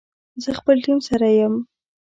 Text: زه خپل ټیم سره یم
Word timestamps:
زه 0.43 0.49
خپل 0.59 0.75
ټیم 0.85 0.99
سره 1.09 1.27
یم 1.39 1.53